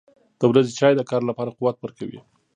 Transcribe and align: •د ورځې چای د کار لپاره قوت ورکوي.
•د 0.39 0.41
ورځې 0.51 0.71
چای 0.79 0.93
د 0.95 1.01
کار 1.09 1.21
لپاره 1.29 1.55
قوت 1.57 1.75
ورکوي. 1.79 2.19